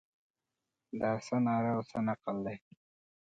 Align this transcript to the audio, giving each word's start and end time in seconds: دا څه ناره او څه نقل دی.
دا 0.99 1.11
څه 1.25 1.35
ناره 1.45 1.71
او 1.75 1.81
څه 1.89 1.97
نقل 2.07 2.37
دی. 2.45 2.57